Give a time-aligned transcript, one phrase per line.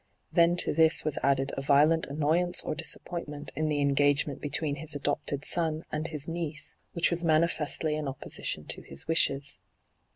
[0.31, 4.95] Then to this was added a violent annoyance or disappointment in the engagement between his
[4.95, 9.07] adopted son and his hyGoogIc ENTRAPPED 77 niece, which was manifestly in opposition to his
[9.07, 9.59] wishes.